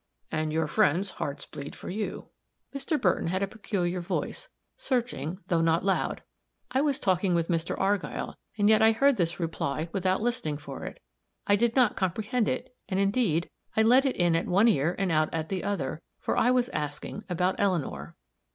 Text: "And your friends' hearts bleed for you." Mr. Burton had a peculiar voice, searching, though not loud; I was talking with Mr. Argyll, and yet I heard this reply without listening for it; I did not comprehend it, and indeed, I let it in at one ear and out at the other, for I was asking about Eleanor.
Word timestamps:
"And 0.31 0.51
your 0.51 0.65
friends' 0.65 1.11
hearts 1.11 1.45
bleed 1.45 1.75
for 1.75 1.91
you." 1.91 2.29
Mr. 2.73 2.99
Burton 2.99 3.27
had 3.27 3.43
a 3.43 3.47
peculiar 3.47 4.01
voice, 4.01 4.49
searching, 4.75 5.41
though 5.45 5.61
not 5.61 5.85
loud; 5.85 6.23
I 6.71 6.81
was 6.81 6.99
talking 6.99 7.35
with 7.35 7.49
Mr. 7.49 7.79
Argyll, 7.79 8.33
and 8.57 8.67
yet 8.67 8.81
I 8.81 8.93
heard 8.93 9.17
this 9.17 9.39
reply 9.39 9.89
without 9.91 10.19
listening 10.19 10.57
for 10.57 10.85
it; 10.85 10.99
I 11.45 11.55
did 11.55 11.75
not 11.75 11.95
comprehend 11.97 12.47
it, 12.47 12.75
and 12.89 12.99
indeed, 12.99 13.47
I 13.77 13.83
let 13.83 14.05
it 14.07 14.15
in 14.15 14.35
at 14.35 14.47
one 14.47 14.67
ear 14.67 14.95
and 14.97 15.11
out 15.11 15.31
at 15.31 15.49
the 15.49 15.63
other, 15.63 16.01
for 16.19 16.35
I 16.35 16.49
was 16.49 16.69
asking 16.69 17.23
about 17.29 17.53
Eleanor. 17.59 18.15